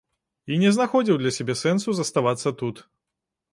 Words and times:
Я 0.51 0.55
не 0.63 0.71
знаходзіў 0.77 1.19
для 1.19 1.31
сябе 1.37 1.55
сэнсу 1.63 1.97
заставацца 2.01 2.57
тут. 2.65 2.85